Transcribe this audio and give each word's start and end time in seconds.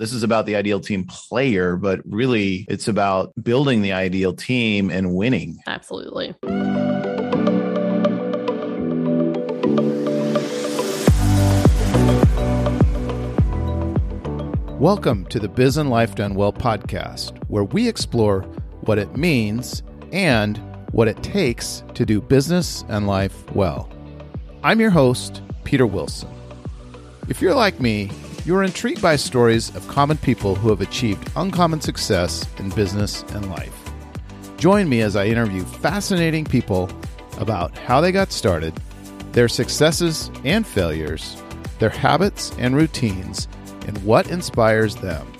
This 0.00 0.14
is 0.14 0.22
about 0.22 0.46
the 0.46 0.56
ideal 0.56 0.80
team 0.80 1.04
player, 1.04 1.76
but 1.76 2.00
really 2.06 2.64
it's 2.70 2.88
about 2.88 3.34
building 3.44 3.82
the 3.82 3.92
ideal 3.92 4.32
team 4.32 4.88
and 4.88 5.14
winning. 5.14 5.58
Absolutely. 5.66 6.34
Welcome 14.78 15.26
to 15.26 15.38
the 15.38 15.50
Biz 15.54 15.76
and 15.76 15.90
Life 15.90 16.14
Done 16.14 16.34
Well 16.34 16.54
podcast, 16.54 17.36
where 17.48 17.64
we 17.64 17.86
explore 17.86 18.40
what 18.86 18.98
it 18.98 19.18
means 19.18 19.82
and 20.12 20.56
what 20.92 21.08
it 21.08 21.22
takes 21.22 21.84
to 21.92 22.06
do 22.06 22.22
business 22.22 22.86
and 22.88 23.06
life 23.06 23.50
well. 23.54 23.86
I'm 24.62 24.80
your 24.80 24.88
host, 24.88 25.42
Peter 25.64 25.86
Wilson. 25.86 26.30
If 27.28 27.42
you're 27.42 27.54
like 27.54 27.80
me, 27.80 28.10
you 28.44 28.56
are 28.56 28.64
intrigued 28.64 29.02
by 29.02 29.16
stories 29.16 29.74
of 29.76 29.86
common 29.88 30.16
people 30.16 30.54
who 30.54 30.70
have 30.70 30.80
achieved 30.80 31.30
uncommon 31.36 31.80
success 31.80 32.48
in 32.58 32.70
business 32.70 33.22
and 33.34 33.50
life. 33.50 33.76
Join 34.56 34.88
me 34.88 35.02
as 35.02 35.14
I 35.14 35.26
interview 35.26 35.62
fascinating 35.62 36.44
people 36.44 36.90
about 37.38 37.76
how 37.76 38.00
they 38.00 38.12
got 38.12 38.32
started, 38.32 38.74
their 39.32 39.48
successes 39.48 40.30
and 40.44 40.66
failures, 40.66 41.40
their 41.78 41.90
habits 41.90 42.52
and 42.58 42.74
routines 42.74 43.46
and 43.86 43.96
what 44.04 44.30
inspires 44.30 44.96
them. 44.96 45.30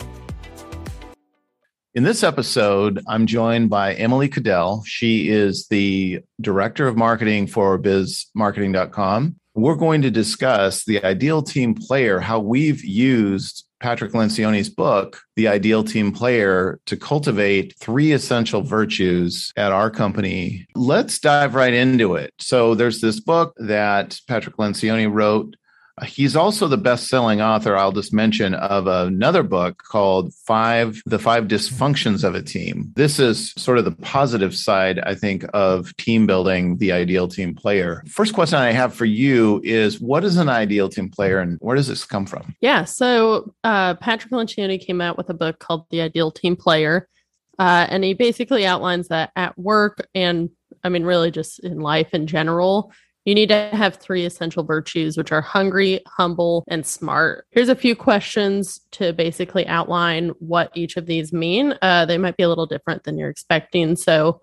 In 1.94 2.05
this 2.05 2.22
episode, 2.22 3.02
I'm 3.08 3.27
joined 3.27 3.69
by 3.69 3.94
Emily 3.94 4.28
Cadell. 4.28 4.84
She 4.84 5.28
is 5.28 5.66
the 5.66 6.20
director 6.41 6.86
of 6.86 6.96
marketing 6.96 7.48
for 7.48 7.78
bizmarketing.com. 7.80 9.39
We're 9.54 9.74
going 9.74 10.02
to 10.02 10.10
discuss 10.10 10.84
the 10.84 11.04
ideal 11.04 11.42
team 11.42 11.74
player, 11.74 12.20
how 12.20 12.38
we've 12.38 12.84
used 12.84 13.66
Patrick 13.80 14.12
Lencioni's 14.12 14.68
book, 14.68 15.22
The 15.36 15.48
Ideal 15.48 15.82
Team 15.82 16.12
Player, 16.12 16.78
to 16.86 16.96
cultivate 16.96 17.74
three 17.78 18.12
essential 18.12 18.62
virtues 18.62 19.52
at 19.56 19.72
our 19.72 19.91
company. 19.91 20.66
Let's 20.75 21.19
dive 21.19 21.55
right 21.55 21.72
into 21.72 22.14
it. 22.14 22.33
So, 22.38 22.75
there's 22.75 23.00
this 23.00 23.20
book 23.20 23.55
that 23.56 24.20
Patrick 24.28 24.56
Lencioni 24.56 25.10
wrote 25.10 25.56
He's 26.05 26.37
also 26.37 26.69
the 26.69 26.77
best-selling 26.77 27.41
author, 27.41 27.77
I'll 27.77 27.93
just 27.93 28.12
mention, 28.12 28.55
of 28.55 28.87
another 28.87 29.43
book 29.43 29.83
called 29.83 30.34
Five 30.34 31.03
The 31.06 31.19
Five 31.19 31.45
Dysfunctions 31.45 32.25
of 32.25 32.34
a 32.34 32.43
Team. 32.43 32.93
This 32.97 33.19
is 33.19 33.53
sort 33.56 33.79
of 33.79 33.84
the 33.84 33.93
positive 33.93 34.55
side, 34.55 34.98
I 35.01 35.15
think, 35.15 35.45
of 35.53 35.97
team 35.97 36.27
building, 36.27 36.78
the 36.78 36.93
ideal 36.93 37.28
team 37.28 37.55
player. 37.55 38.03
First 38.09 38.34
question 38.34 38.59
I 38.59 38.73
have 38.73 38.95
for 38.95 39.05
you 39.05 39.61
is 39.65 40.01
what 40.01 40.25
is 40.25 40.37
an 40.37 40.48
ideal 40.48 40.89
team 40.89 41.11
player 41.11 41.39
and 41.39 41.59
where 41.61 41.77
does 41.77 41.89
this 41.89 42.05
come 42.05 42.27
from? 42.27 42.55
Yeah. 42.61 42.84
So 42.84 43.55
uh, 43.65 43.95
Patrick 43.95 44.33
Lencioni 44.33 44.81
came 44.81 45.01
out 45.01 45.17
with 45.17 45.31
a 45.31 45.34
book 45.34 45.59
called 45.59 45.87
The 45.91 46.01
Ideal 46.01 46.31
Team 46.31 46.56
Player. 46.56 47.09
Uh, 47.59 47.87
and 47.91 48.03
he 48.03 48.15
basically 48.15 48.65
outlines 48.65 49.09
that 49.09 49.33
at 49.37 49.59
work 49.59 50.09
and 50.15 50.48
I 50.83 50.89
mean, 50.89 51.05
really 51.05 51.31
just 51.31 51.59
in 51.61 51.81
life 51.81 52.15
in 52.15 52.27
general, 52.27 52.93
you 53.31 53.34
need 53.36 53.50
to 53.50 53.70
have 53.73 53.95
three 53.95 54.25
essential 54.25 54.64
virtues, 54.64 55.17
which 55.17 55.31
are 55.31 55.41
hungry, 55.41 56.00
humble, 56.09 56.64
and 56.67 56.84
smart. 56.84 57.47
Here's 57.53 57.69
a 57.69 57.77
few 57.77 57.95
questions 57.95 58.81
to 58.91 59.12
basically 59.12 59.64
outline 59.69 60.31
what 60.41 60.72
each 60.75 60.97
of 60.97 61.06
these 61.06 61.33
mean. 61.33 61.78
Uh, 61.81 62.05
they 62.06 62.19
might 62.19 62.37
be 62.37 62.42
a 62.42 62.48
little 62.48 62.67
different 62.67 63.05
than 63.05 63.17
you're 63.17 63.31
expecting. 63.31 63.95
So, 63.95 64.41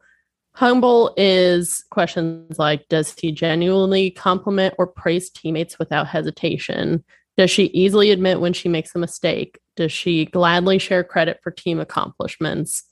humble 0.53 1.13
is 1.17 1.83
questions 1.91 2.57
like 2.57 2.87
Does 2.87 3.13
he 3.19 3.33
genuinely 3.33 4.09
compliment 4.09 4.73
or 4.77 4.87
praise 4.87 5.29
teammates 5.29 5.77
without 5.77 6.07
hesitation? 6.07 7.03
Does 7.35 7.51
she 7.51 7.65
easily 7.65 8.11
admit 8.11 8.39
when 8.39 8.53
she 8.53 8.69
makes 8.69 8.95
a 8.95 8.99
mistake? 8.99 9.59
Does 9.75 9.91
she 9.91 10.27
gladly 10.27 10.79
share 10.79 11.03
credit 11.03 11.41
for 11.43 11.51
team 11.51 11.81
accomplishments? 11.81 12.85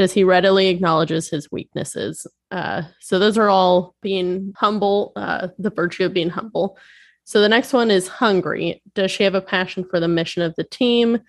does 0.00 0.14
he 0.14 0.24
readily 0.24 0.68
acknowledges 0.68 1.28
his 1.28 1.52
weaknesses 1.52 2.26
uh, 2.50 2.82
so 3.00 3.18
those 3.18 3.38
are 3.38 3.48
all 3.48 3.94
being 4.02 4.52
humble 4.56 5.12
uh, 5.16 5.48
the 5.58 5.70
virtue 5.70 6.04
of 6.04 6.14
being 6.14 6.30
humble. 6.30 6.76
So 7.24 7.40
the 7.40 7.48
next 7.48 7.72
one 7.72 7.90
is 7.90 8.08
hungry. 8.08 8.82
Does 8.94 9.10
she 9.10 9.22
have 9.22 9.34
a 9.34 9.40
passion 9.40 9.84
for 9.88 10.00
the 10.00 10.08
mission 10.08 10.42
of 10.42 10.54
the 10.56 10.64
team? 10.64 11.20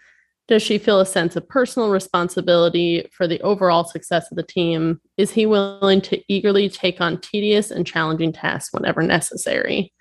Does 0.47 0.63
she 0.63 0.79
feel 0.79 0.99
a 0.99 1.05
sense 1.05 1.35
of 1.35 1.47
personal 1.47 1.91
responsibility 1.91 3.07
for 3.13 3.27
the 3.27 3.39
overall 3.41 3.83
success 3.83 4.31
of 4.31 4.35
the 4.35 4.43
team? 4.43 4.99
Is 5.17 5.31
he 5.31 5.45
willing 5.45 6.01
to 6.01 6.21
eagerly 6.27 6.69
take 6.69 6.99
on 6.99 7.21
tedious 7.21 7.71
and 7.71 7.85
challenging 7.85 8.33
tasks 8.33 8.73
whenever 8.73 9.01
necessary? 9.03 9.93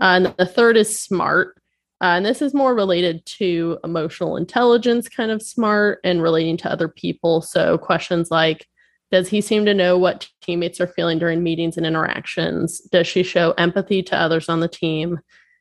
Uh, 0.00 0.04
and 0.04 0.34
the 0.38 0.46
third 0.46 0.76
is 0.76 0.98
smart. 0.98 1.56
Uh, 2.02 2.16
and 2.16 2.26
this 2.26 2.42
is 2.42 2.52
more 2.52 2.74
related 2.74 3.24
to 3.24 3.78
emotional 3.82 4.36
intelligence, 4.36 5.08
kind 5.08 5.30
of 5.30 5.42
smart 5.42 6.00
and 6.04 6.22
relating 6.22 6.58
to 6.58 6.70
other 6.70 6.88
people. 6.88 7.40
So, 7.40 7.78
questions 7.78 8.30
like 8.30 8.66
Does 9.16 9.28
he 9.28 9.40
seem 9.40 9.64
to 9.64 9.72
know 9.72 9.96
what 9.96 10.28
teammates 10.42 10.78
are 10.78 10.86
feeling 10.86 11.18
during 11.18 11.42
meetings 11.42 11.78
and 11.78 11.86
interactions? 11.86 12.80
Does 12.92 13.06
she 13.06 13.22
show 13.22 13.52
empathy 13.52 14.02
to 14.02 14.14
others 14.14 14.46
on 14.50 14.60
the 14.60 14.68
team? 14.68 15.20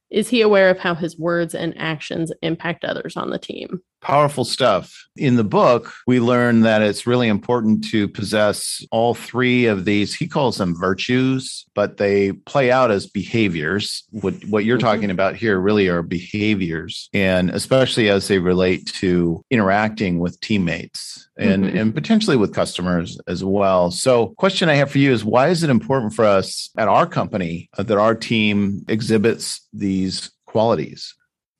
Is 0.10 0.28
he 0.28 0.42
aware 0.42 0.70
of 0.70 0.78
how 0.78 0.94
his 0.94 1.18
words 1.18 1.56
and 1.56 1.74
actions 1.78 2.34
impact 2.42 2.84
others 2.84 3.16
on 3.16 3.30
the 3.30 3.40
team? 3.40 3.80
Powerful 4.06 4.46
stuff. 4.46 5.08
In 5.16 5.36
the 5.36 5.44
book, 5.44 5.92
we 6.06 6.20
learn 6.20 6.62
that 6.62 6.84
it's 6.84 7.08
really 7.08 7.28
important 7.28 7.90
to 7.90 8.08
possess 8.08 8.86
all 8.92 9.16
three 9.16 9.66
of 9.66 9.84
these. 9.84 10.14
He 10.14 10.28
calls 10.28 10.58
them 10.58 10.76
virtues, 10.80 11.66
but 11.74 11.98
they 11.98 12.34
play 12.34 12.70
out 12.70 12.92
as 12.92 13.08
behaviors. 13.08 14.04
What, 14.12 14.36
what 14.46 14.64
you're 14.64 14.78
mm-hmm. 14.78 14.86
talking 14.86 15.10
about 15.10 15.36
here 15.36 15.60
really 15.60 15.88
are 15.88 16.04
behaviors, 16.04 17.10
and 17.14 17.50
especially 17.50 18.08
as 18.08 18.28
they 18.28 18.38
relate 18.38 18.86
to 19.00 19.44
interacting 19.50 20.20
with 20.20 20.40
teammates 20.40 21.28
and, 21.36 21.66
mm-hmm. 21.66 21.76
and 21.76 21.96
potentially 21.96 22.38
with 22.38 22.54
customers 22.54 23.20
as 23.26 23.44
well. 23.44 23.90
So, 23.90 24.36
question 24.38 24.70
I 24.70 24.76
have 24.76 24.92
for 24.92 25.00
you 25.00 25.14
is 25.14 25.26
why 25.26 25.48
is 25.48 25.64
it 25.64 25.72
important 25.72 26.14
for 26.14 26.26
us 26.26 26.70
at 26.78 26.88
our 26.88 27.08
company 27.08 27.72
that 27.76 27.98
our 27.98 28.14
team 28.14 28.86
exhibits 28.88 29.68
these 29.74 30.30
qualities? 30.46 31.16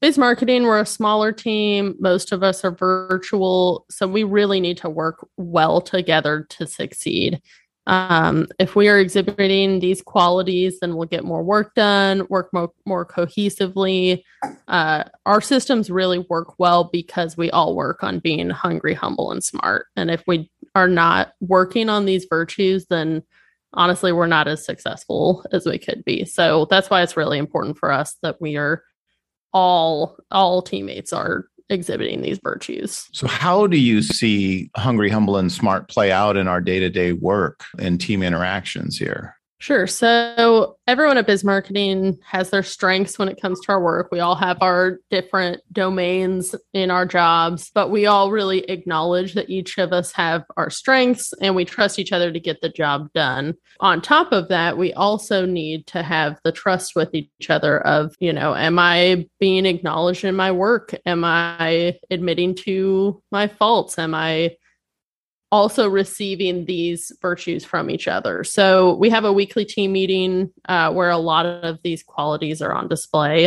Biz 0.06 0.20
marketing, 0.20 0.66
we're 0.66 0.82
a 0.82 0.86
smaller 0.86 1.32
team. 1.32 1.96
Most 1.98 2.32
of 2.32 2.44
us 2.44 2.64
are 2.64 2.70
virtual. 2.70 3.88
So 3.90 4.08
we 4.08 4.24
really 4.24 4.60
need 4.60 4.78
to 4.78 4.88
work 4.88 5.28
well 5.36 5.82
together 5.82 6.46
to 6.52 6.68
succeed. 6.68 7.42
Um, 7.88 8.46
if 8.60 8.76
we 8.76 8.88
are 8.88 9.00
exhibiting 9.00 9.80
these 9.80 10.04
qualities, 10.04 10.80
then 10.80 10.96
we'll 10.96 11.08
get 11.08 11.24
more 11.24 11.42
work 11.42 11.74
done, 11.74 12.28
work 12.30 12.54
more, 12.54 12.72
more 12.86 13.04
cohesively. 13.04 14.22
Uh, 14.68 15.06
our 15.26 15.42
systems 15.42 15.90
really 15.90 16.20
work 16.20 16.60
well 16.60 16.84
because 16.84 17.36
we 17.36 17.50
all 17.50 17.76
work 17.76 18.04
on 18.04 18.20
being 18.20 18.52
hungry, 18.52 18.94
humble, 18.94 19.32
and 19.32 19.44
smart. 19.44 19.88
And 19.96 20.12
if 20.12 20.24
we 20.28 20.52
are 20.76 20.88
not 20.88 21.34
working 21.40 21.90
on 21.90 22.06
these 22.06 22.28
virtues, 22.30 22.86
then 22.92 23.24
honestly, 23.74 24.12
we're 24.12 24.28
not 24.28 24.48
as 24.48 24.64
successful 24.64 25.44
as 25.52 25.66
we 25.66 25.80
could 25.80 26.06
be. 26.06 26.26
So 26.26 26.68
that's 26.70 26.92
why 26.92 27.02
it's 27.02 27.18
really 27.18 27.40
important 27.40 27.80
for 27.80 27.92
us 27.92 28.18
that 28.22 28.40
we 28.40 28.56
are 28.56 28.84
all 29.56 30.18
all 30.32 30.62
teammates 30.62 31.14
are 31.14 31.48
exhibiting 31.70 32.22
these 32.22 32.40
virtues. 32.44 33.08
So, 33.14 33.26
how 33.26 33.68
do 33.68 33.78
you 33.78 34.02
see 34.02 34.70
hungry, 34.76 35.10
humble, 35.10 35.38
and 35.38 35.52
smart 35.52 35.88
play 35.90 36.12
out 36.12 36.36
in 36.38 36.48
our 36.48 36.62
day 36.62 36.80
to 36.80 36.90
day 36.90 37.14
work 37.14 37.64
and 37.80 38.00
team 38.00 38.22
interactions 38.22 38.98
here? 38.98 39.36
Sure. 39.58 39.88
So 39.88 40.76
everyone 40.86 41.18
at 41.18 41.28
Biz 41.28 41.46
Marketing 41.46 42.20
has 42.26 42.50
their 42.50 42.62
strengths 42.62 43.18
when 43.18 43.30
it 43.30 43.42
comes 43.42 43.60
to 43.62 43.72
our 43.72 43.82
work. 43.82 44.10
We 44.12 44.20
all 44.20 44.36
have 44.36 44.58
our 44.62 45.00
different 45.10 45.62
domains 45.72 46.54
in 46.74 46.92
our 46.92 47.06
jobs, 47.06 47.72
but 47.74 47.90
we 47.90 48.06
all 48.06 48.32
really 48.32 48.60
acknowledge 48.70 49.34
that 49.34 49.50
each 49.50 49.78
of 49.78 49.94
us 49.94 50.12
have 50.12 50.44
our 50.58 50.70
strengths 50.70 51.34
and 51.42 51.56
we 51.56 51.64
trust 51.64 52.00
each 52.00 52.12
other 52.12 52.34
to 52.34 52.40
get 52.40 52.60
the 52.60 52.70
job 52.70 53.08
done. 53.14 53.54
On 53.80 54.02
top 54.02 54.34
of 54.34 54.50
that, 54.50 54.78
we 54.78 54.94
also 54.94 55.46
need 55.46 55.88
to 55.88 56.04
have 56.04 56.38
the 56.44 56.52
trust 56.52 56.92
with 56.94 57.16
each 57.16 57.50
other 57.50 57.80
of, 57.88 58.14
you 58.20 58.34
know, 58.34 58.54
am 58.56 58.78
I 58.78 59.26
being 59.40 59.66
acknowledged 59.66 60.26
in 60.26 60.36
my 60.36 60.52
work? 60.52 60.94
Am 61.06 61.24
I 61.24 61.98
admitting 62.12 62.56
to 62.56 63.22
my 63.32 63.48
faults? 63.48 63.98
Am 63.98 64.14
I 64.14 64.58
also 65.56 65.88
receiving 65.88 66.66
these 66.66 67.14
virtues 67.22 67.64
from 67.64 67.90
each 67.90 68.10
other. 68.10 68.44
So 68.44 68.96
we 68.96 69.10
have 69.10 69.24
a 69.24 69.32
weekly 69.32 69.64
team 69.64 69.94
meeting 69.94 70.52
uh, 70.68 70.92
where 70.92 71.10
a 71.10 71.18
lot 71.18 71.46
of 71.46 71.80
these 71.82 72.04
qualities 72.04 72.62
are 72.62 72.74
on 72.74 72.90
display. 72.90 73.46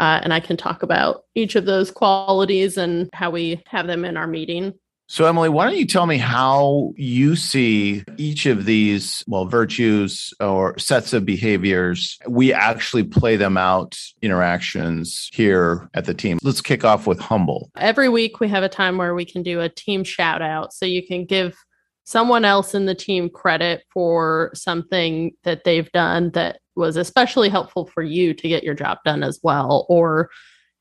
Uh, 0.00 0.20
and 0.22 0.34
I 0.34 0.40
can 0.40 0.56
talk 0.56 0.82
about 0.82 1.22
each 1.36 1.54
of 1.54 1.64
those 1.64 1.92
qualities 1.92 2.76
and 2.76 3.08
how 3.12 3.30
we 3.30 3.62
have 3.68 3.86
them 3.86 4.04
in 4.04 4.16
our 4.16 4.26
meeting. 4.26 4.74
So, 5.12 5.26
Emily, 5.26 5.50
why 5.50 5.66
don't 5.66 5.76
you 5.76 5.86
tell 5.86 6.06
me 6.06 6.16
how 6.16 6.94
you 6.96 7.36
see 7.36 8.02
each 8.16 8.46
of 8.46 8.64
these, 8.64 9.22
well, 9.26 9.44
virtues 9.44 10.32
or 10.40 10.78
sets 10.78 11.12
of 11.12 11.26
behaviors, 11.26 12.18
we 12.26 12.50
actually 12.50 13.04
play 13.04 13.36
them 13.36 13.58
out 13.58 14.00
interactions 14.22 15.28
here 15.30 15.90
at 15.92 16.06
the 16.06 16.14
team? 16.14 16.38
Let's 16.42 16.62
kick 16.62 16.82
off 16.82 17.06
with 17.06 17.20
humble. 17.20 17.70
Every 17.76 18.08
week, 18.08 18.40
we 18.40 18.48
have 18.48 18.62
a 18.62 18.70
time 18.70 18.96
where 18.96 19.14
we 19.14 19.26
can 19.26 19.42
do 19.42 19.60
a 19.60 19.68
team 19.68 20.02
shout 20.02 20.40
out. 20.40 20.72
So 20.72 20.86
you 20.86 21.06
can 21.06 21.26
give 21.26 21.58
someone 22.04 22.46
else 22.46 22.74
in 22.74 22.86
the 22.86 22.94
team 22.94 23.28
credit 23.28 23.84
for 23.92 24.50
something 24.54 25.32
that 25.44 25.64
they've 25.64 25.92
done 25.92 26.30
that 26.30 26.60
was 26.74 26.96
especially 26.96 27.50
helpful 27.50 27.84
for 27.84 28.02
you 28.02 28.32
to 28.32 28.48
get 28.48 28.64
your 28.64 28.72
job 28.72 28.96
done 29.04 29.22
as 29.22 29.38
well. 29.42 29.84
Or, 29.90 30.30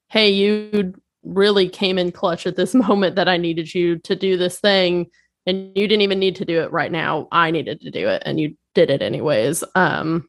hey, 0.08 0.30
you 0.30 0.94
really 1.24 1.70
came 1.70 1.98
in 1.98 2.12
clutch 2.12 2.48
at 2.48 2.56
this 2.56 2.74
moment 2.76 3.16
that 3.16 3.30
I 3.30 3.38
needed 3.38 3.74
you 3.74 3.98
to 4.00 4.16
do 4.16 4.38
this 4.38 4.60
thing 4.60 5.08
and 5.46 5.72
you 5.76 5.88
didn't 5.88 6.02
even 6.02 6.20
need 6.20 6.36
to 6.38 6.46
do 6.46 6.62
it 6.62 6.72
right 6.72 6.92
now. 6.92 7.28
I 7.32 7.52
needed 7.52 7.82
to 7.82 7.92
do 7.92 8.08
it 8.08 8.24
and 8.26 8.40
you 8.40 8.56
did 8.76 8.90
it 8.90 9.02
anyways. 9.02 9.64
Um 9.76 10.28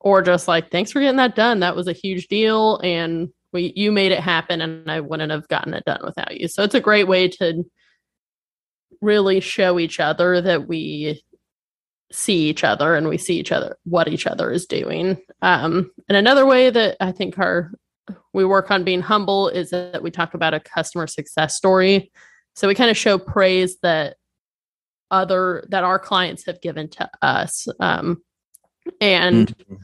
or 0.00 0.22
just 0.22 0.46
like 0.46 0.70
thanks 0.70 0.92
for 0.92 1.00
getting 1.00 1.16
that 1.16 1.34
done. 1.34 1.60
That 1.60 1.76
was 1.76 1.88
a 1.88 1.92
huge 1.92 2.28
deal 2.28 2.78
and 2.78 3.28
we 3.52 3.72
you 3.76 3.92
made 3.92 4.12
it 4.12 4.20
happen 4.20 4.60
and 4.60 4.90
I 4.90 5.00
wouldn't 5.00 5.32
have 5.32 5.48
gotten 5.48 5.74
it 5.74 5.84
done 5.84 6.00
without 6.04 6.38
you. 6.38 6.48
So 6.48 6.62
it's 6.62 6.74
a 6.74 6.80
great 6.80 7.08
way 7.08 7.28
to 7.28 7.64
really 9.00 9.40
show 9.40 9.78
each 9.78 10.00
other 10.00 10.40
that 10.40 10.66
we 10.68 11.22
see 12.12 12.48
each 12.48 12.64
other 12.64 12.94
and 12.94 13.08
we 13.08 13.18
see 13.18 13.38
each 13.38 13.52
other 13.52 13.76
what 13.84 14.08
each 14.08 14.26
other 14.26 14.50
is 14.50 14.66
doing. 14.66 15.18
Um 15.42 15.90
and 16.08 16.16
another 16.16 16.46
way 16.46 16.70
that 16.70 16.96
I 17.00 17.12
think 17.12 17.38
our 17.38 17.72
we 18.32 18.44
work 18.44 18.70
on 18.70 18.84
being 18.84 19.00
humble 19.00 19.48
is 19.48 19.70
that 19.70 20.02
we 20.02 20.10
talk 20.10 20.34
about 20.34 20.54
a 20.54 20.60
customer 20.60 21.06
success 21.06 21.56
story. 21.56 22.12
So 22.54 22.68
we 22.68 22.74
kind 22.74 22.90
of 22.90 22.96
show 22.96 23.18
praise 23.18 23.78
that 23.82 24.16
other 25.10 25.64
that 25.68 25.84
our 25.84 25.98
clients 25.98 26.46
have 26.46 26.60
given 26.60 26.88
to 26.88 27.08
us. 27.22 27.66
Um, 27.80 28.22
and 29.00 29.48
mm-hmm. 29.48 29.74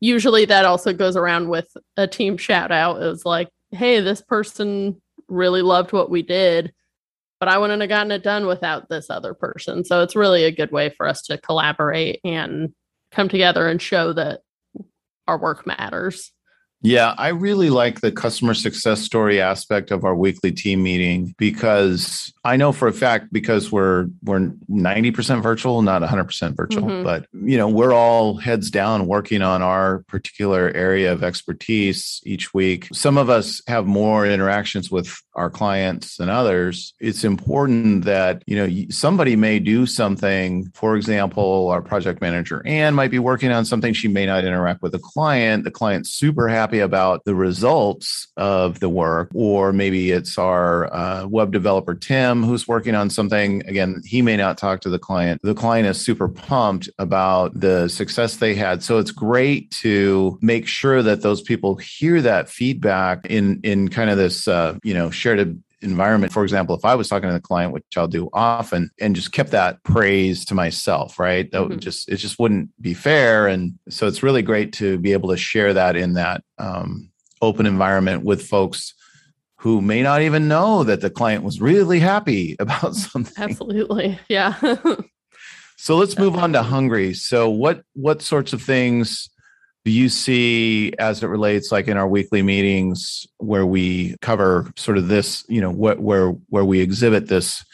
usually 0.00 0.44
that 0.46 0.64
also 0.64 0.92
goes 0.92 1.16
around 1.16 1.48
with 1.48 1.68
a 1.96 2.06
team 2.06 2.36
shout 2.36 2.72
out 2.72 3.02
is 3.02 3.24
like, 3.24 3.48
hey, 3.70 4.00
this 4.00 4.20
person 4.20 5.00
really 5.28 5.62
loved 5.62 5.92
what 5.92 6.10
we 6.10 6.22
did, 6.22 6.72
but 7.40 7.48
I 7.48 7.58
wouldn't 7.58 7.80
have 7.80 7.88
gotten 7.88 8.12
it 8.12 8.22
done 8.22 8.46
without 8.46 8.88
this 8.88 9.08
other 9.10 9.34
person. 9.34 9.84
So 9.84 10.02
it's 10.02 10.16
really 10.16 10.44
a 10.44 10.52
good 10.52 10.70
way 10.70 10.90
for 10.90 11.08
us 11.08 11.22
to 11.22 11.38
collaborate 11.38 12.20
and 12.24 12.72
come 13.10 13.28
together 13.28 13.68
and 13.68 13.80
show 13.80 14.12
that 14.12 14.40
our 15.26 15.38
work 15.38 15.66
matters. 15.66 16.32
Yeah, 16.82 17.14
I 17.16 17.28
really 17.28 17.70
like 17.70 18.00
the 18.00 18.10
customer 18.10 18.54
success 18.54 19.00
story 19.00 19.40
aspect 19.40 19.90
of 19.92 20.04
our 20.04 20.14
weekly 20.14 20.50
team 20.50 20.82
meeting 20.82 21.34
because 21.38 22.32
I 22.44 22.56
know 22.56 22.72
for 22.72 22.88
a 22.88 22.92
fact 22.92 23.32
because 23.32 23.70
we're 23.70 24.08
we're 24.24 24.50
90% 24.68 25.42
virtual, 25.42 25.80
not 25.82 26.02
100% 26.02 26.56
virtual, 26.56 26.82
mm-hmm. 26.82 27.04
but 27.04 27.26
you 27.32 27.56
know, 27.56 27.68
we're 27.68 27.92
all 27.92 28.36
heads 28.36 28.70
down 28.70 29.06
working 29.06 29.42
on 29.42 29.62
our 29.62 30.00
particular 30.08 30.72
area 30.74 31.12
of 31.12 31.22
expertise 31.22 32.20
each 32.24 32.52
week. 32.52 32.88
Some 32.92 33.16
of 33.16 33.30
us 33.30 33.62
have 33.68 33.86
more 33.86 34.26
interactions 34.26 34.90
with 34.90 35.14
our 35.34 35.50
clients 35.50 36.16
than 36.16 36.28
others. 36.28 36.94
It's 36.98 37.22
important 37.22 38.04
that, 38.04 38.42
you 38.46 38.56
know, 38.56 38.86
somebody 38.90 39.36
may 39.36 39.60
do 39.60 39.86
something, 39.86 40.70
for 40.74 40.96
example, 40.96 41.68
our 41.68 41.80
project 41.80 42.20
manager 42.20 42.62
Anne 42.66 42.94
might 42.94 43.10
be 43.10 43.18
working 43.18 43.52
on 43.52 43.64
something 43.64 43.92
she 43.92 44.08
may 44.08 44.26
not 44.26 44.44
interact 44.44 44.82
with 44.82 44.94
a 44.94 44.98
client. 44.98 45.64
The 45.64 45.70
client's 45.70 46.10
super 46.10 46.48
happy 46.48 46.71
happy 46.72 46.80
about 46.80 47.22
the 47.26 47.34
results 47.34 48.28
of 48.38 48.80
the 48.80 48.88
work, 48.88 49.30
or 49.34 49.74
maybe 49.74 50.10
it's 50.10 50.38
our 50.38 50.92
uh, 50.92 51.26
web 51.26 51.52
developer 51.52 51.94
Tim 51.94 52.42
who's 52.42 52.66
working 52.66 52.94
on 52.94 53.10
something. 53.10 53.62
Again, 53.66 54.00
he 54.06 54.22
may 54.22 54.38
not 54.38 54.56
talk 54.56 54.80
to 54.80 54.88
the 54.88 54.98
client. 54.98 55.42
The 55.42 55.54
client 55.54 55.86
is 55.86 56.00
super 56.00 56.28
pumped 56.28 56.88
about 56.98 57.52
the 57.58 57.88
success 57.88 58.36
they 58.36 58.54
had. 58.54 58.82
So 58.82 58.98
it's 58.98 59.10
great 59.10 59.70
to 59.82 60.38
make 60.40 60.66
sure 60.66 61.02
that 61.02 61.20
those 61.20 61.42
people 61.42 61.76
hear 61.76 62.22
that 62.22 62.48
feedback 62.48 63.26
in 63.26 63.60
in 63.62 63.88
kind 63.88 64.08
of 64.08 64.16
this 64.16 64.48
uh, 64.48 64.78
you 64.82 64.94
know 64.94 65.10
shared 65.10 65.62
environment. 65.82 66.32
For 66.32 66.42
example, 66.42 66.76
if 66.76 66.84
I 66.84 66.94
was 66.94 67.08
talking 67.08 67.28
to 67.28 67.34
the 67.34 67.40
client, 67.40 67.72
which 67.72 67.84
I'll 67.96 68.08
do 68.08 68.28
often, 68.32 68.90
and 69.00 69.14
just 69.16 69.32
kept 69.32 69.50
that 69.50 69.82
praise 69.82 70.44
to 70.46 70.54
myself, 70.54 71.18
right? 71.18 71.50
That 71.50 71.58
mm-hmm. 71.58 71.70
would 71.70 71.80
just 71.80 72.08
it 72.08 72.16
just 72.16 72.38
wouldn't 72.38 72.70
be 72.80 72.94
fair. 72.94 73.46
And 73.46 73.78
so 73.88 74.06
it's 74.06 74.22
really 74.22 74.42
great 74.42 74.72
to 74.74 74.98
be 74.98 75.12
able 75.12 75.30
to 75.30 75.36
share 75.36 75.74
that 75.74 75.96
in 75.96 76.14
that 76.14 76.42
um, 76.58 77.10
open 77.40 77.66
environment 77.66 78.24
with 78.24 78.46
folks 78.46 78.94
who 79.56 79.80
may 79.80 80.02
not 80.02 80.22
even 80.22 80.48
know 80.48 80.82
that 80.82 81.00
the 81.00 81.10
client 81.10 81.44
was 81.44 81.60
really 81.60 82.00
happy 82.00 82.56
about 82.60 82.94
something. 82.94 83.42
Absolutely. 83.42 84.18
Yeah. 84.28 84.54
so 85.76 85.96
let's 85.96 86.18
move 86.18 86.36
on 86.36 86.52
to 86.52 86.62
hungry. 86.62 87.14
So 87.14 87.48
what 87.50 87.82
what 87.94 88.22
sorts 88.22 88.52
of 88.52 88.62
things 88.62 89.28
do 89.84 89.90
you 89.90 90.08
see 90.08 90.92
as 90.98 91.22
it 91.22 91.26
relates 91.26 91.72
like 91.72 91.88
in 91.88 91.96
our 91.96 92.06
weekly 92.06 92.42
meetings 92.42 93.26
where 93.38 93.66
we 93.66 94.16
cover 94.20 94.70
sort 94.76 94.98
of 94.98 95.08
this 95.08 95.44
you 95.48 95.60
know 95.60 95.70
what 95.70 96.00
where 96.00 96.30
where 96.48 96.64
we 96.64 96.80
exhibit 96.80 97.28
this 97.28 97.64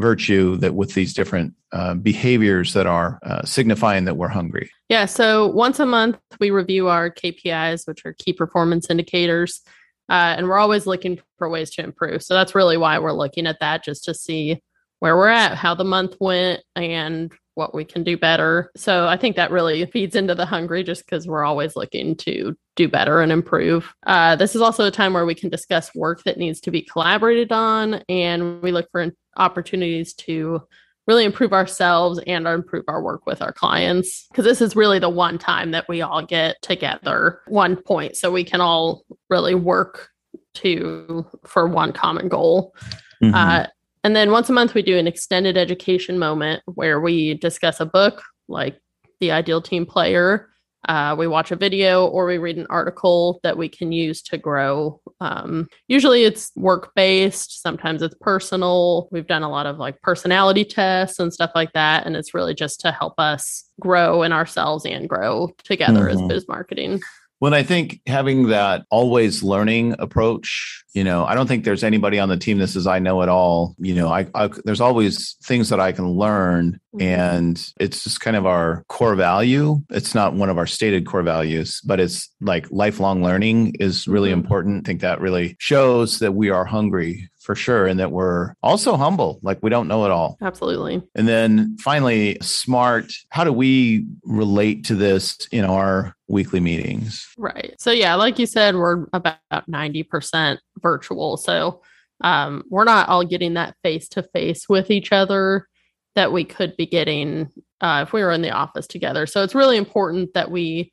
virtue 0.00 0.56
that 0.56 0.74
with 0.74 0.92
these 0.94 1.14
different 1.14 1.54
uh, 1.72 1.94
behaviors 1.94 2.72
that 2.72 2.86
are 2.86 3.20
uh, 3.22 3.44
signifying 3.44 4.04
that 4.04 4.16
we're 4.16 4.28
hungry? 4.28 4.70
Yeah 4.88 5.06
so 5.06 5.48
once 5.48 5.78
a 5.78 5.86
month 5.86 6.18
we 6.40 6.50
review 6.50 6.88
our 6.88 7.10
kpis 7.10 7.86
which 7.86 8.04
are 8.04 8.14
key 8.14 8.32
performance 8.32 8.90
indicators 8.90 9.62
uh, 10.08 10.34
and 10.36 10.48
we're 10.48 10.58
always 10.58 10.86
looking 10.86 11.18
for 11.38 11.48
ways 11.48 11.70
to 11.70 11.82
improve. 11.82 12.22
So 12.22 12.34
that's 12.34 12.54
really 12.54 12.76
why 12.76 12.98
we're 12.98 13.12
looking 13.12 13.46
at 13.46 13.60
that 13.60 13.84
just 13.84 14.04
to 14.04 14.14
see 14.14 14.62
where 15.00 15.16
we're 15.16 15.28
at 15.28 15.56
how 15.56 15.74
the 15.74 15.84
month 15.84 16.16
went 16.20 16.62
and 16.76 17.32
what 17.54 17.74
we 17.74 17.84
can 17.84 18.02
do 18.02 18.16
better. 18.16 18.70
So 18.76 19.06
I 19.06 19.16
think 19.16 19.36
that 19.36 19.50
really 19.50 19.86
feeds 19.86 20.16
into 20.16 20.34
the 20.34 20.46
hungry 20.46 20.82
just 20.82 21.04
because 21.04 21.26
we're 21.26 21.44
always 21.44 21.76
looking 21.76 22.16
to 22.16 22.56
do 22.76 22.88
better 22.88 23.20
and 23.20 23.30
improve. 23.30 23.94
Uh, 24.06 24.36
this 24.36 24.54
is 24.54 24.60
also 24.60 24.84
a 24.84 24.90
time 24.90 25.12
where 25.12 25.26
we 25.26 25.34
can 25.34 25.50
discuss 25.50 25.94
work 25.94 26.22
that 26.24 26.38
needs 26.38 26.60
to 26.62 26.70
be 26.70 26.82
collaborated 26.82 27.52
on, 27.52 28.02
and 28.08 28.60
we 28.62 28.72
look 28.72 28.90
for 28.90 29.10
opportunities 29.36 30.14
to 30.14 30.60
really 31.06 31.24
improve 31.24 31.52
ourselves 31.52 32.20
and 32.26 32.46
improve 32.46 32.84
our 32.88 33.02
work 33.02 33.26
with 33.26 33.42
our 33.42 33.52
clients 33.52 34.26
because 34.28 34.44
this 34.44 34.60
is 34.60 34.74
really 34.74 34.98
the 34.98 35.08
one 35.08 35.38
time 35.38 35.70
that 35.72 35.86
we 35.88 36.00
all 36.00 36.24
get 36.24 36.60
together 36.62 37.40
one 37.48 37.76
point 37.76 38.16
so 38.16 38.30
we 38.30 38.44
can 38.44 38.60
all 38.60 39.04
really 39.28 39.54
work 39.54 40.08
to 40.54 41.26
for 41.44 41.68
one 41.68 41.92
common 41.92 42.28
goal 42.28 42.74
mm-hmm. 43.22 43.34
uh, 43.34 43.66
and 44.04 44.14
then 44.14 44.30
once 44.30 44.50
a 44.50 44.52
month, 44.52 44.74
we 44.74 44.82
do 44.82 44.98
an 44.98 45.06
extended 45.06 45.56
education 45.56 46.18
moment 46.18 46.62
where 46.66 47.00
we 47.00 47.34
discuss 47.34 47.80
a 47.80 47.86
book 47.86 48.22
like 48.48 48.78
The 49.20 49.32
Ideal 49.32 49.62
Team 49.62 49.86
Player. 49.86 50.50
Uh, 50.86 51.16
we 51.18 51.26
watch 51.26 51.50
a 51.50 51.56
video 51.56 52.06
or 52.06 52.26
we 52.26 52.36
read 52.36 52.58
an 52.58 52.66
article 52.68 53.40
that 53.42 53.56
we 53.56 53.70
can 53.70 53.90
use 53.90 54.20
to 54.20 54.36
grow. 54.36 55.00
Um, 55.22 55.66
usually 55.88 56.24
it's 56.24 56.52
work 56.54 56.92
based, 56.94 57.62
sometimes 57.62 58.02
it's 58.02 58.14
personal. 58.20 59.08
We've 59.10 59.26
done 59.26 59.42
a 59.42 59.48
lot 59.48 59.64
of 59.64 59.78
like 59.78 59.98
personality 60.02 60.66
tests 60.66 61.18
and 61.18 61.32
stuff 61.32 61.52
like 61.54 61.72
that. 61.72 62.04
And 62.04 62.16
it's 62.16 62.34
really 62.34 62.54
just 62.54 62.80
to 62.80 62.92
help 62.92 63.14
us 63.16 63.64
grow 63.80 64.22
in 64.22 64.32
ourselves 64.32 64.84
and 64.84 65.08
grow 65.08 65.50
together 65.64 66.08
mm-hmm. 66.08 66.24
as 66.24 66.28
biz 66.28 66.48
marketing. 66.48 67.00
When 67.44 67.52
I 67.52 67.62
think 67.62 68.00
having 68.06 68.46
that 68.46 68.86
always 68.88 69.42
learning 69.42 69.96
approach, 69.98 70.82
you 70.94 71.04
know, 71.04 71.26
I 71.26 71.34
don't 71.34 71.46
think 71.46 71.66
there's 71.66 71.84
anybody 71.84 72.18
on 72.18 72.30
the 72.30 72.38
team 72.38 72.56
that 72.56 72.68
says 72.68 72.86
I 72.86 73.00
know 73.00 73.20
it 73.20 73.28
all. 73.28 73.76
You 73.78 73.94
know, 73.94 74.08
I, 74.08 74.26
I 74.34 74.48
there's 74.64 74.80
always 74.80 75.34
things 75.44 75.68
that 75.68 75.78
I 75.78 75.92
can 75.92 76.08
learn, 76.08 76.80
mm-hmm. 76.94 77.02
and 77.02 77.72
it's 77.78 78.02
just 78.02 78.22
kind 78.22 78.34
of 78.34 78.46
our 78.46 78.82
core 78.88 79.14
value. 79.14 79.82
It's 79.90 80.14
not 80.14 80.32
one 80.32 80.48
of 80.48 80.56
our 80.56 80.66
stated 80.66 81.04
core 81.04 81.22
values, 81.22 81.82
but 81.84 82.00
it's 82.00 82.30
like 82.40 82.66
lifelong 82.70 83.22
learning 83.22 83.74
is 83.78 84.08
really 84.08 84.30
mm-hmm. 84.30 84.40
important. 84.40 84.86
I 84.86 84.88
think 84.88 85.02
that 85.02 85.20
really 85.20 85.56
shows 85.58 86.20
that 86.20 86.32
we 86.32 86.48
are 86.48 86.64
hungry 86.64 87.28
for 87.44 87.54
sure 87.54 87.86
and 87.86 88.00
that 88.00 88.10
we're 88.10 88.54
also 88.62 88.96
humble 88.96 89.38
like 89.42 89.58
we 89.62 89.68
don't 89.68 89.86
know 89.86 90.06
it 90.06 90.10
all. 90.10 90.38
Absolutely. 90.40 91.02
And 91.14 91.28
then 91.28 91.76
finally 91.78 92.38
smart 92.40 93.12
how 93.28 93.44
do 93.44 93.52
we 93.52 94.06
relate 94.24 94.84
to 94.84 94.94
this 94.94 95.46
in 95.52 95.64
our 95.64 96.16
weekly 96.26 96.60
meetings? 96.60 97.28
Right. 97.36 97.74
So 97.78 97.90
yeah 97.90 98.14
like 98.14 98.38
you 98.38 98.46
said 98.46 98.74
we're 98.74 99.06
about 99.12 99.38
90% 99.52 100.58
virtual. 100.80 101.36
So 101.36 101.82
um, 102.22 102.64
we're 102.70 102.84
not 102.84 103.08
all 103.10 103.24
getting 103.24 103.54
that 103.54 103.76
face 103.82 104.08
to 104.10 104.22
face 104.22 104.66
with 104.66 104.90
each 104.90 105.12
other 105.12 105.68
that 106.14 106.32
we 106.32 106.44
could 106.44 106.76
be 106.76 106.86
getting 106.86 107.50
uh, 107.82 108.04
if 108.06 108.14
we 108.14 108.22
were 108.22 108.32
in 108.32 108.40
the 108.40 108.50
office 108.50 108.86
together. 108.86 109.26
So 109.26 109.42
it's 109.42 109.54
really 109.54 109.76
important 109.76 110.32
that 110.32 110.50
we 110.50 110.92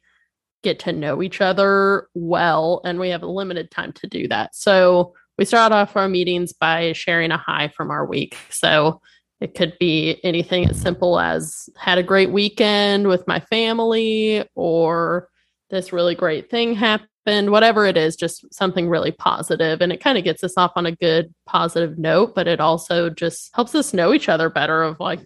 get 0.64 0.80
to 0.80 0.92
know 0.92 1.22
each 1.22 1.40
other 1.40 2.08
well 2.14 2.82
and 2.84 3.00
we 3.00 3.10
have 3.10 3.24
a 3.24 3.28
limited 3.28 3.72
time 3.72 3.94
to 3.94 4.08
do 4.08 4.28
that. 4.28 4.56
So 4.56 5.14
we 5.42 5.46
start 5.46 5.72
off 5.72 5.98
our 5.98 6.08
meetings 6.08 6.54
by 6.54 6.94
sharing 6.94 7.32
a 7.32 7.38
high 7.38 7.68
from 7.70 7.90
our 7.90 8.06
week. 8.06 8.38
So 8.52 9.02
it 9.40 9.56
could 9.56 9.74
be 9.80 10.24
anything 10.24 10.70
as 10.70 10.80
simple 10.80 11.20
as 11.20 11.68
had 11.76 11.98
a 11.98 12.04
great 12.04 12.30
weekend 12.30 13.08
with 13.08 13.26
my 13.26 13.40
family 13.40 14.48
or 14.54 15.30
this 15.72 15.92
really 15.92 16.14
great 16.14 16.52
thing 16.52 16.76
happened, 16.76 17.50
whatever 17.50 17.88
it 17.88 17.98
is, 17.98 18.16
just 18.16 18.54
something 18.54 18.88
really 18.88 19.12
positive. 19.12 19.82
And 19.82 19.92
it 19.92 20.00
kind 20.00 20.16
of 20.16 20.24
gets 20.24 20.44
us 20.44 20.54
off 20.58 20.74
on 20.76 20.86
a 20.86 20.96
good 20.96 21.34
positive 21.48 21.98
note, 21.98 22.36
but 22.36 22.48
it 22.48 22.60
also 22.60 23.10
just 23.10 23.50
helps 23.56 23.74
us 23.74 23.96
know 23.96 24.14
each 24.14 24.30
other 24.30 24.48
better 24.48 24.84
of 24.84 25.00
like, 25.00 25.22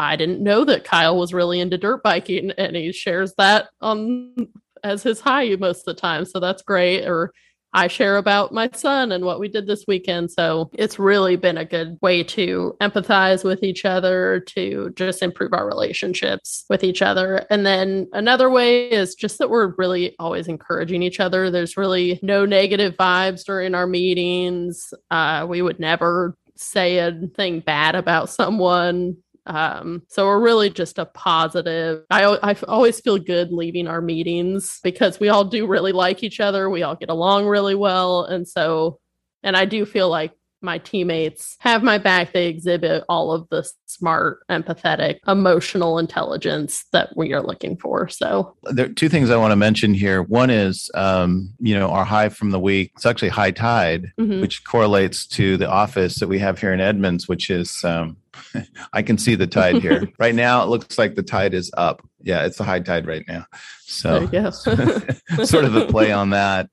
I 0.00 0.16
didn't 0.16 0.42
know 0.42 0.64
that 0.64 0.82
Kyle 0.82 1.16
was 1.16 1.32
really 1.32 1.60
into 1.60 1.78
dirt 1.78 2.02
biking 2.02 2.50
and 2.58 2.74
he 2.74 2.90
shares 2.90 3.34
that 3.38 3.68
on 3.80 4.48
as 4.82 5.04
his 5.04 5.20
high 5.20 5.54
most 5.60 5.86
of 5.86 5.94
the 5.94 6.00
time. 6.00 6.24
So 6.24 6.40
that's 6.40 6.62
great. 6.62 7.06
Or 7.06 7.32
I 7.72 7.86
share 7.86 8.16
about 8.16 8.52
my 8.52 8.68
son 8.72 9.12
and 9.12 9.24
what 9.24 9.40
we 9.40 9.48
did 9.48 9.66
this 9.66 9.84
weekend. 9.86 10.30
So 10.30 10.70
it's 10.74 10.98
really 10.98 11.36
been 11.36 11.58
a 11.58 11.64
good 11.64 11.98
way 12.02 12.22
to 12.24 12.76
empathize 12.80 13.44
with 13.44 13.62
each 13.62 13.84
other, 13.84 14.40
to 14.48 14.90
just 14.96 15.22
improve 15.22 15.52
our 15.52 15.66
relationships 15.66 16.64
with 16.68 16.82
each 16.82 17.02
other. 17.02 17.46
And 17.50 17.64
then 17.64 18.08
another 18.12 18.50
way 18.50 18.90
is 18.90 19.14
just 19.14 19.38
that 19.38 19.50
we're 19.50 19.74
really 19.78 20.14
always 20.18 20.48
encouraging 20.48 21.02
each 21.02 21.20
other. 21.20 21.50
There's 21.50 21.76
really 21.76 22.18
no 22.22 22.44
negative 22.44 22.96
vibes 22.96 23.44
during 23.44 23.74
our 23.74 23.86
meetings. 23.86 24.92
Uh, 25.10 25.46
we 25.48 25.62
would 25.62 25.78
never 25.78 26.36
say 26.56 26.98
anything 26.98 27.60
bad 27.60 27.94
about 27.94 28.28
someone 28.28 29.16
um, 29.50 30.02
so 30.08 30.26
we're 30.26 30.40
really 30.40 30.70
just 30.70 30.98
a 30.98 31.06
positive. 31.06 32.04
I 32.08 32.24
I 32.24 32.56
always 32.68 33.00
feel 33.00 33.18
good 33.18 33.50
leaving 33.50 33.88
our 33.88 34.00
meetings 34.00 34.78
because 34.84 35.18
we 35.18 35.28
all 35.28 35.44
do 35.44 35.66
really 35.66 35.90
like 35.90 36.22
each 36.22 36.38
other. 36.38 36.70
We 36.70 36.84
all 36.84 36.94
get 36.94 37.10
along 37.10 37.46
really 37.46 37.74
well, 37.74 38.24
and 38.26 38.46
so 38.46 39.00
and 39.42 39.56
I 39.56 39.64
do 39.64 39.84
feel 39.84 40.08
like 40.08 40.32
my 40.62 40.78
teammates 40.78 41.56
have 41.60 41.82
my 41.82 41.98
back. 41.98 42.32
They 42.32 42.46
exhibit 42.46 43.04
all 43.08 43.32
of 43.32 43.48
the 43.48 43.68
smart, 43.86 44.40
empathetic, 44.50 45.18
emotional 45.26 45.98
intelligence 45.98 46.84
that 46.92 47.16
we 47.16 47.32
are 47.32 47.42
looking 47.42 47.76
for. 47.76 48.08
So, 48.08 48.56
there 48.64 48.86
are 48.86 48.92
two 48.92 49.08
things 49.08 49.30
I 49.30 49.36
want 49.36 49.52
to 49.52 49.56
mention 49.56 49.94
here. 49.94 50.22
One 50.22 50.50
is, 50.50 50.90
um, 50.94 51.54
you 51.58 51.74
know, 51.74 51.90
our 51.90 52.04
high 52.04 52.28
from 52.28 52.50
the 52.50 52.60
week. 52.60 52.92
It's 52.96 53.06
actually 53.06 53.30
high 53.30 53.50
tide, 53.50 54.12
mm-hmm. 54.18 54.40
which 54.40 54.64
correlates 54.64 55.26
to 55.28 55.56
the 55.56 55.68
office 55.68 56.16
that 56.20 56.28
we 56.28 56.38
have 56.38 56.58
here 56.58 56.72
in 56.72 56.80
Edmonds, 56.80 57.28
which 57.28 57.50
is. 57.50 57.82
Um, 57.84 58.16
I 58.92 59.02
can 59.02 59.18
see 59.18 59.34
the 59.34 59.46
tide 59.46 59.82
here. 59.82 60.08
right 60.18 60.34
now, 60.34 60.62
it 60.62 60.68
looks 60.68 60.98
like 60.98 61.14
the 61.14 61.22
tide 61.22 61.52
is 61.54 61.70
up. 61.76 62.02
Yeah, 62.22 62.44
it's 62.44 62.60
a 62.60 62.64
high 62.64 62.80
tide 62.80 63.06
right 63.06 63.24
now. 63.26 63.46
So, 63.82 64.28
yes, 64.32 64.62
sort 65.44 65.64
of 65.64 65.74
a 65.74 65.86
play 65.86 66.12
on 66.12 66.30
that. 66.30 66.68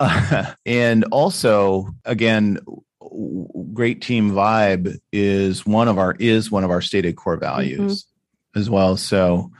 and 0.66 1.04
also, 1.10 1.88
again, 2.04 2.58
great 3.72 4.02
team 4.02 4.32
vibe 4.32 4.98
is 5.12 5.64
one 5.64 5.88
of 5.88 5.98
our 5.98 6.16
is 6.18 6.50
one 6.50 6.64
of 6.64 6.70
our 6.70 6.80
stated 6.80 7.16
core 7.16 7.36
values 7.36 8.02
mm-hmm. 8.02 8.58
as 8.58 8.68
well. 8.68 8.96
So, 8.96 9.50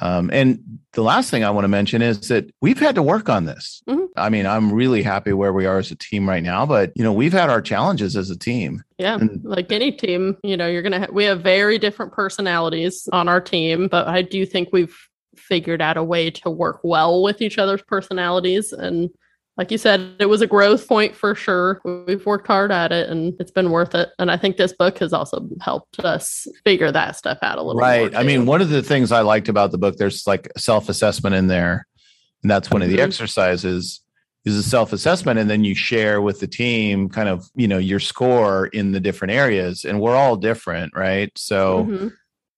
um, 0.00 0.30
and 0.32 0.60
the 0.92 1.02
last 1.02 1.30
thing 1.30 1.44
I 1.44 1.50
want 1.50 1.64
to 1.64 1.68
mention 1.68 2.02
is 2.02 2.28
that 2.28 2.50
we've 2.60 2.78
had 2.78 2.96
to 2.96 3.02
work 3.02 3.28
on 3.28 3.44
this. 3.44 3.82
Mm-hmm. 3.88 4.04
I 4.16 4.28
mean, 4.28 4.46
I'm 4.46 4.72
really 4.72 5.02
happy 5.02 5.32
where 5.32 5.52
we 5.52 5.66
are 5.66 5.78
as 5.78 5.90
a 5.90 5.96
team 5.96 6.28
right 6.28 6.42
now, 6.42 6.66
but 6.66 6.92
you 6.96 7.04
know, 7.04 7.12
we've 7.12 7.32
had 7.32 7.50
our 7.50 7.60
challenges 7.60 8.16
as 8.16 8.30
a 8.30 8.38
team. 8.38 8.82
Yeah, 8.98 9.16
and, 9.16 9.44
like 9.44 9.70
any 9.70 9.92
team, 9.92 10.36
you 10.42 10.56
know, 10.56 10.66
you're 10.66 10.82
gonna 10.82 11.00
ha- 11.00 11.12
we 11.12 11.24
have 11.24 11.42
very 11.42 11.78
different 11.78 12.12
personalities 12.12 13.08
on 13.12 13.28
our 13.28 13.40
team, 13.40 13.88
but 13.88 14.08
I 14.08 14.22
do 14.22 14.46
think 14.46 14.70
we've 14.72 14.96
figured 15.36 15.82
out 15.82 15.96
a 15.96 16.04
way 16.04 16.30
to 16.30 16.48
work 16.48 16.80
well 16.82 17.22
with 17.22 17.42
each 17.42 17.58
other's 17.58 17.82
personalities 17.82 18.72
and 18.72 19.10
like 19.56 19.70
you 19.70 19.78
said, 19.78 20.16
it 20.18 20.26
was 20.26 20.42
a 20.42 20.46
growth 20.46 20.88
point 20.88 21.14
for 21.14 21.34
sure. 21.34 21.80
We've 21.84 22.24
worked 22.26 22.48
hard 22.48 22.72
at 22.72 22.90
it 22.90 23.08
and 23.08 23.34
it's 23.38 23.52
been 23.52 23.70
worth 23.70 23.94
it. 23.94 24.08
And 24.18 24.30
I 24.30 24.36
think 24.36 24.56
this 24.56 24.72
book 24.72 24.98
has 24.98 25.12
also 25.12 25.48
helped 25.60 26.00
us 26.00 26.48
figure 26.64 26.90
that 26.90 27.16
stuff 27.16 27.38
out 27.42 27.58
a 27.58 27.62
little 27.62 27.80
bit. 27.80 27.84
right. 27.84 28.14
I 28.16 28.24
mean, 28.24 28.46
one 28.46 28.60
of 28.60 28.68
the 28.68 28.82
things 28.82 29.12
I 29.12 29.20
liked 29.20 29.48
about 29.48 29.70
the 29.70 29.78
book, 29.78 29.96
there's 29.96 30.26
like 30.26 30.50
self 30.56 30.88
assessment 30.88 31.36
in 31.36 31.46
there. 31.46 31.86
And 32.42 32.50
that's 32.50 32.70
one 32.70 32.82
of 32.82 32.88
the 32.88 32.96
mm-hmm. 32.96 33.04
exercises 33.04 34.00
is 34.44 34.56
a 34.56 34.62
self 34.62 34.92
assessment. 34.92 35.38
And 35.38 35.48
then 35.48 35.62
you 35.62 35.76
share 35.76 36.20
with 36.20 36.40
the 36.40 36.48
team 36.48 37.08
kind 37.08 37.28
of, 37.28 37.48
you 37.54 37.68
know, 37.68 37.78
your 37.78 38.00
score 38.00 38.66
in 38.66 38.90
the 38.90 39.00
different 39.00 39.32
areas. 39.32 39.84
And 39.84 40.00
we're 40.00 40.16
all 40.16 40.36
different, 40.36 40.96
right? 40.96 41.30
So, 41.36 41.84
mm-hmm 41.84 42.08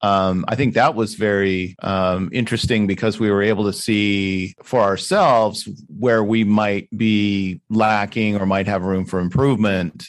um, 0.06 0.44
I 0.46 0.54
think 0.54 0.74
that 0.74 0.94
was 0.94 1.14
very 1.14 1.74
um, 1.80 2.30
interesting 2.32 2.86
because 2.86 3.18
we 3.18 3.30
were 3.30 3.42
able 3.42 3.64
to 3.64 3.72
see 3.72 4.54
for 4.62 4.80
ourselves 4.80 5.68
where 5.98 6.22
we 6.22 6.44
might 6.44 6.88
be 6.96 7.60
lacking 7.70 8.36
or 8.36 8.46
might 8.46 8.68
have 8.68 8.82
room 8.82 9.04
for 9.04 9.18
improvement. 9.18 10.06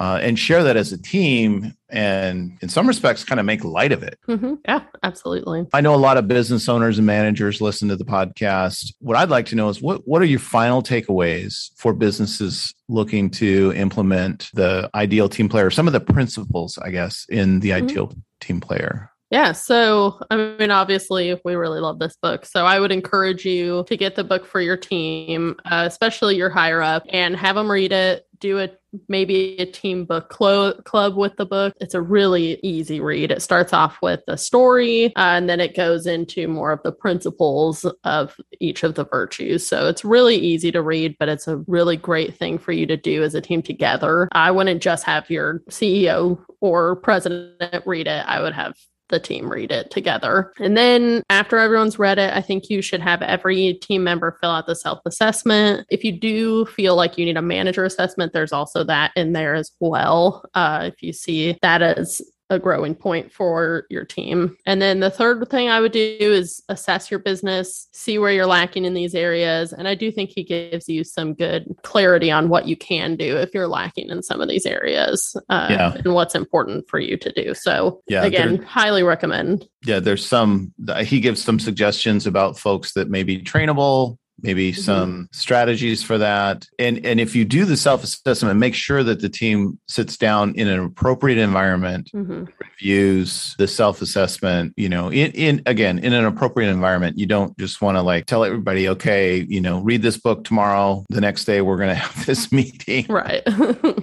Uh, 0.00 0.18
and 0.22 0.38
share 0.38 0.64
that 0.64 0.78
as 0.78 0.92
a 0.92 1.02
team 1.02 1.74
and 1.90 2.56
in 2.62 2.70
some 2.70 2.88
respects 2.88 3.22
kind 3.22 3.38
of 3.38 3.44
make 3.44 3.62
light 3.64 3.92
of 3.92 4.02
it 4.02 4.18
mm-hmm. 4.26 4.54
yeah 4.66 4.80
absolutely 5.02 5.66
i 5.74 5.80
know 5.82 5.94
a 5.94 5.96
lot 5.96 6.16
of 6.16 6.26
business 6.26 6.70
owners 6.70 6.96
and 6.96 7.06
managers 7.06 7.60
listen 7.60 7.86
to 7.86 7.96
the 7.96 8.04
podcast 8.04 8.94
what 9.00 9.14
i'd 9.18 9.28
like 9.28 9.44
to 9.44 9.54
know 9.54 9.68
is 9.68 9.82
what, 9.82 10.08
what 10.08 10.22
are 10.22 10.26
your 10.26 10.38
final 10.38 10.82
takeaways 10.82 11.68
for 11.76 11.92
businesses 11.92 12.74
looking 12.88 13.28
to 13.28 13.74
implement 13.76 14.48
the 14.54 14.88
ideal 14.94 15.28
team 15.28 15.50
player 15.50 15.70
some 15.70 15.86
of 15.86 15.92
the 15.92 16.00
principles 16.00 16.78
i 16.78 16.90
guess 16.90 17.26
in 17.28 17.60
the 17.60 17.68
mm-hmm. 17.68 17.84
ideal 17.84 18.14
team 18.40 18.58
player 18.58 19.09
yeah. 19.30 19.52
So, 19.52 20.18
I 20.30 20.36
mean, 20.58 20.70
obviously, 20.70 21.40
we 21.44 21.54
really 21.54 21.80
love 21.80 21.98
this 21.98 22.16
book. 22.20 22.44
So, 22.44 22.66
I 22.66 22.80
would 22.80 22.92
encourage 22.92 23.44
you 23.44 23.84
to 23.88 23.96
get 23.96 24.16
the 24.16 24.24
book 24.24 24.44
for 24.44 24.60
your 24.60 24.76
team, 24.76 25.56
uh, 25.64 25.84
especially 25.86 26.36
your 26.36 26.50
higher 26.50 26.82
up, 26.82 27.04
and 27.10 27.36
have 27.36 27.56
them 27.56 27.70
read 27.70 27.92
it. 27.92 28.26
Do 28.40 28.58
a 28.58 28.70
maybe 29.08 29.56
a 29.58 29.66
team 29.66 30.04
book 30.04 30.28
club 30.28 31.16
with 31.16 31.36
the 31.36 31.46
book. 31.46 31.74
It's 31.80 31.94
a 31.94 32.02
really 32.02 32.58
easy 32.62 33.00
read. 33.00 33.30
It 33.30 33.42
starts 33.42 33.72
off 33.72 33.98
with 34.02 34.20
a 34.28 34.36
story 34.36 35.06
uh, 35.16 35.36
and 35.36 35.48
then 35.48 35.60
it 35.60 35.76
goes 35.76 36.06
into 36.06 36.48
more 36.48 36.72
of 36.72 36.82
the 36.82 36.92
principles 36.92 37.86
of 38.04 38.36
each 38.60 38.82
of 38.82 38.94
the 38.94 39.04
virtues. 39.04 39.66
So 39.68 39.88
it's 39.88 40.04
really 40.04 40.36
easy 40.36 40.72
to 40.72 40.82
read, 40.82 41.16
but 41.18 41.28
it's 41.28 41.46
a 41.46 41.58
really 41.66 41.96
great 41.96 42.36
thing 42.36 42.58
for 42.58 42.72
you 42.72 42.86
to 42.86 42.96
do 42.96 43.22
as 43.22 43.34
a 43.34 43.40
team 43.40 43.62
together. 43.62 44.28
I 44.32 44.50
wouldn't 44.50 44.82
just 44.82 45.04
have 45.04 45.30
your 45.30 45.60
CEO 45.70 46.42
or 46.60 46.96
president 46.96 47.86
read 47.86 48.06
it, 48.06 48.24
I 48.26 48.42
would 48.42 48.52
have 48.52 48.74
the 49.10 49.20
team 49.20 49.50
read 49.50 49.70
it 49.70 49.90
together. 49.90 50.52
And 50.58 50.76
then 50.76 51.22
after 51.30 51.58
everyone's 51.58 51.98
read 51.98 52.18
it, 52.18 52.32
I 52.34 52.40
think 52.40 52.70
you 52.70 52.80
should 52.80 53.00
have 53.00 53.22
every 53.22 53.74
team 53.74 54.02
member 54.02 54.36
fill 54.40 54.50
out 54.50 54.66
the 54.66 54.74
self 54.74 55.00
assessment. 55.04 55.86
If 55.90 56.04
you 56.04 56.12
do 56.12 56.64
feel 56.66 56.96
like 56.96 57.18
you 57.18 57.24
need 57.24 57.36
a 57.36 57.42
manager 57.42 57.84
assessment, 57.84 58.32
there's 58.32 58.52
also 58.52 58.84
that 58.84 59.12
in 59.16 59.32
there 59.32 59.54
as 59.54 59.72
well. 59.80 60.44
Uh, 60.54 60.90
if 60.92 61.02
you 61.02 61.12
see 61.12 61.58
that 61.62 61.82
as 61.82 62.22
a 62.50 62.58
growing 62.58 62.94
point 62.94 63.32
for 63.32 63.86
your 63.88 64.04
team. 64.04 64.56
And 64.66 64.82
then 64.82 65.00
the 65.00 65.10
third 65.10 65.48
thing 65.48 65.68
I 65.68 65.80
would 65.80 65.92
do 65.92 66.16
is 66.20 66.62
assess 66.68 67.10
your 67.10 67.20
business, 67.20 67.88
see 67.92 68.18
where 68.18 68.32
you're 68.32 68.46
lacking 68.46 68.84
in 68.84 68.92
these 68.92 69.14
areas. 69.14 69.72
And 69.72 69.86
I 69.86 69.94
do 69.94 70.10
think 70.10 70.30
he 70.30 70.42
gives 70.42 70.88
you 70.88 71.04
some 71.04 71.32
good 71.32 71.66
clarity 71.82 72.30
on 72.30 72.48
what 72.48 72.66
you 72.66 72.76
can 72.76 73.16
do 73.16 73.36
if 73.36 73.54
you're 73.54 73.68
lacking 73.68 74.10
in 74.10 74.22
some 74.22 74.40
of 74.40 74.48
these 74.48 74.66
areas 74.66 75.36
uh, 75.48 75.68
yeah. 75.70 75.94
and 75.94 76.12
what's 76.12 76.34
important 76.34 76.88
for 76.88 76.98
you 76.98 77.16
to 77.16 77.32
do. 77.32 77.54
So, 77.54 78.02
yeah, 78.08 78.24
again, 78.24 78.62
highly 78.62 79.04
recommend. 79.04 79.68
Yeah, 79.86 80.00
there's 80.00 80.26
some, 80.26 80.74
he 81.04 81.20
gives 81.20 81.42
some 81.42 81.58
suggestions 81.58 82.26
about 82.26 82.58
folks 82.58 82.92
that 82.94 83.08
may 83.08 83.22
be 83.22 83.40
trainable, 83.40 84.18
maybe 84.42 84.72
mm-hmm. 84.72 84.80
some 84.80 85.28
strategies 85.32 86.02
for 86.02 86.18
that. 86.18 86.66
And 86.78 87.04
and 87.04 87.20
if 87.20 87.34
you 87.34 87.44
do 87.44 87.64
the 87.64 87.76
self 87.76 88.04
assessment 88.04 88.58
make 88.58 88.74
sure 88.74 89.02
that 89.02 89.20
the 89.20 89.28
team 89.28 89.78
sits 89.86 90.16
down 90.16 90.54
in 90.54 90.68
an 90.68 90.80
appropriate 90.80 91.38
environment 91.38 92.10
mm-hmm. 92.14 92.44
reviews 92.60 93.54
the 93.58 93.68
self 93.68 94.02
assessment 94.02 94.74
you 94.76 94.88
know 94.88 95.10
in, 95.10 95.30
in 95.32 95.62
again 95.66 95.98
in 95.98 96.12
an 96.12 96.24
appropriate 96.24 96.70
environment. 96.70 97.18
You 97.18 97.26
don't 97.26 97.56
just 97.58 97.80
want 97.80 97.96
to 97.96 98.02
like 98.02 98.26
tell 98.26 98.44
everybody 98.44 98.88
okay 98.90 99.46
you 99.48 99.60
know 99.60 99.80
read 99.80 100.02
this 100.02 100.16
book 100.16 100.44
tomorrow. 100.44 101.04
The 101.10 101.20
next 101.20 101.44
day 101.44 101.60
we're 101.60 101.78
going 101.78 101.88
to 101.94 101.94
have 101.94 102.26
this 102.26 102.52
meeting. 102.52 103.06
Right. 103.08 103.42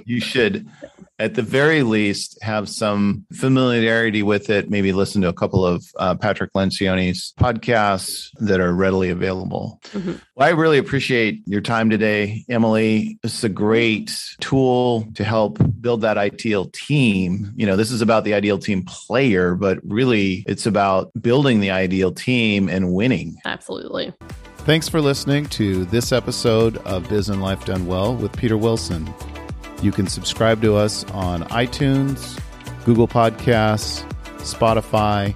You 0.06 0.20
should 0.20 0.68
at 1.20 1.36
the 1.36 1.42
very 1.42 1.84
least 1.84 2.38
have 2.42 2.70
some 2.70 3.26
familiarity 3.34 4.24
with 4.24 4.50
it 4.50 4.70
maybe 4.70 4.92
listen 4.92 5.22
to 5.22 5.28
a 5.28 5.34
couple 5.34 5.66
of 5.66 5.84
uh, 5.98 6.16
patrick 6.16 6.54
lencioni's 6.54 7.34
podcasts 7.40 8.30
that 8.40 8.60
are 8.60 8.74
readily 8.74 9.10
available. 9.10 9.80
Mm-hmm. 9.92 10.14
well, 10.36 10.48
i 10.48 10.52
really 10.52 10.78
appreciate 10.78 11.42
your 11.46 11.62
time 11.62 11.90
today 11.90 12.44
emily. 12.50 13.20
This 13.24 13.38
is 13.38 13.44
a 13.44 13.50
great 13.50 14.18
tool 14.40 15.08
to 15.16 15.24
help 15.24 15.60
build 15.82 16.02
that 16.02 16.18
ideal 16.18 16.66
team. 16.74 17.52
You 17.56 17.66
know 17.66 17.76
this 17.76 17.92
is 17.92 18.02
about 18.02 18.24
the 18.24 18.34
ideal 18.34 18.60
team 18.60 18.84
player 18.84 19.56
but 19.56 19.80
really 19.84 20.44
it's 20.48 20.66
about 20.66 21.12
building 21.22 21.60
the 21.60 21.72
ideal 21.72 22.12
team 22.12 22.70
and 22.70 22.94
winning. 22.94 23.38
Absolutely. 23.46 24.14
Thanks 24.60 24.90
for 24.90 25.00
listening 25.00 25.46
to 25.48 25.86
this 25.86 26.12
episode 26.12 26.78
of 26.80 27.08
Biz 27.08 27.30
and 27.30 27.42
Life 27.42 27.64
Done 27.64 27.88
Well 27.88 28.16
with 28.16 28.36
Peter 28.36 28.58
Wilson. 28.58 29.08
You 29.82 29.92
can 29.92 30.08
subscribe 30.08 30.62
to 30.62 30.76
us 30.76 31.04
on 31.12 31.44
iTunes, 31.44 32.40
Google 32.86 33.08
Podcasts, 33.08 34.04
Spotify, 34.40 35.36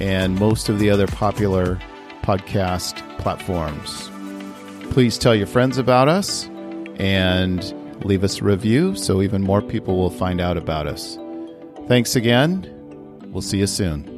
and 0.00 0.38
most 0.38 0.68
of 0.68 0.78
the 0.78 0.90
other 0.90 1.06
popular 1.06 1.80
podcast 2.22 2.96
platforms. 3.18 4.10
Please 4.92 5.18
tell 5.18 5.34
your 5.34 5.46
friends 5.46 5.78
about 5.78 6.08
us 6.08 6.48
and 6.98 7.74
leave 8.04 8.24
us 8.24 8.40
a 8.40 8.44
review 8.44 8.96
so 8.96 9.22
even 9.22 9.42
more 9.42 9.62
people 9.62 9.96
will 9.96 10.10
find 10.10 10.40
out 10.40 10.56
about 10.56 10.86
us. 10.86 11.18
Thanks 11.86 12.16
again. 12.16 12.72
We'll 13.30 13.42
see 13.42 13.58
you 13.58 13.66
soon. 13.66 14.15